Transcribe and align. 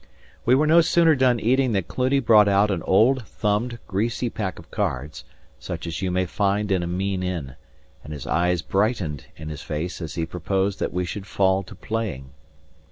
We 0.47 0.55
were 0.55 0.65
no 0.65 0.81
sooner 0.81 1.13
done 1.13 1.39
eating 1.39 1.73
than 1.73 1.83
Cluny 1.83 2.19
brought 2.19 2.47
out 2.47 2.71
an 2.71 2.81
old, 2.81 3.23
thumbed, 3.27 3.77
greasy 3.87 4.31
pack 4.31 4.57
of 4.57 4.71
cards, 4.71 5.25
such 5.59 5.85
as 5.85 6.01
you 6.01 6.09
may 6.09 6.25
find 6.25 6.71
in 6.71 6.81
a 6.81 6.87
mean 6.87 7.21
inn; 7.21 7.53
and 8.03 8.11
his 8.11 8.25
eyes 8.25 8.63
brightened 8.63 9.27
in 9.37 9.49
his 9.49 9.61
face 9.61 10.01
as 10.01 10.15
he 10.15 10.25
proposed 10.25 10.79
that 10.79 10.91
we 10.91 11.05
should 11.05 11.27
fall 11.27 11.61
to 11.61 11.75
playing. 11.75 12.31